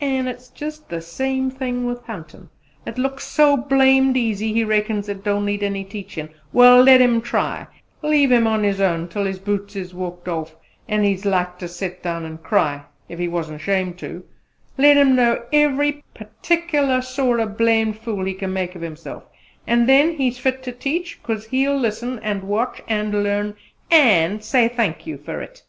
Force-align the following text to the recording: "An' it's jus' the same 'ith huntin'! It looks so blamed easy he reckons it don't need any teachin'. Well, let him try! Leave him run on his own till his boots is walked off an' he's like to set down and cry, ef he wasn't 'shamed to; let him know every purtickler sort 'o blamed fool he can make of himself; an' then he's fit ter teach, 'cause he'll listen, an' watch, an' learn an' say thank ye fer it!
"An' 0.00 0.26
it's 0.26 0.48
jus' 0.48 0.78
the 0.78 1.02
same 1.02 1.48
'ith 1.50 2.06
huntin'! 2.06 2.48
It 2.86 2.96
looks 2.96 3.24
so 3.26 3.58
blamed 3.58 4.16
easy 4.16 4.50
he 4.54 4.64
reckons 4.64 5.06
it 5.06 5.22
don't 5.22 5.44
need 5.44 5.62
any 5.62 5.84
teachin'. 5.84 6.30
Well, 6.50 6.82
let 6.82 6.98
him 7.02 7.20
try! 7.20 7.66
Leave 8.00 8.32
him 8.32 8.44
run 8.46 8.60
on 8.60 8.64
his 8.64 8.80
own 8.80 9.06
till 9.06 9.24
his 9.26 9.38
boots 9.38 9.76
is 9.76 9.92
walked 9.92 10.28
off 10.28 10.56
an' 10.88 11.02
he's 11.02 11.26
like 11.26 11.58
to 11.58 11.68
set 11.68 12.02
down 12.02 12.24
and 12.24 12.42
cry, 12.42 12.84
ef 13.10 13.18
he 13.18 13.28
wasn't 13.28 13.60
'shamed 13.60 13.98
to; 13.98 14.24
let 14.78 14.96
him 14.96 15.14
know 15.14 15.44
every 15.52 16.02
purtickler 16.14 17.02
sort 17.02 17.38
'o 17.38 17.44
blamed 17.44 17.98
fool 17.98 18.24
he 18.24 18.32
can 18.32 18.54
make 18.54 18.76
of 18.76 18.80
himself; 18.80 19.24
an' 19.66 19.84
then 19.84 20.12
he's 20.14 20.38
fit 20.38 20.62
ter 20.62 20.72
teach, 20.72 21.22
'cause 21.22 21.44
he'll 21.48 21.76
listen, 21.78 22.18
an' 22.20 22.48
watch, 22.48 22.80
an' 22.88 23.12
learn 23.22 23.54
an' 23.90 24.40
say 24.40 24.68
thank 24.68 25.06
ye 25.06 25.18
fer 25.18 25.42
it! 25.42 25.64